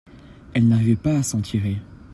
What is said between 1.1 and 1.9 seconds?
à s'en tirer.